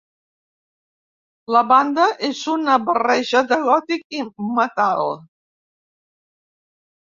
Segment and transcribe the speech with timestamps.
[1.55, 4.25] La banda és una barreja de gòtic i
[4.57, 5.13] metal.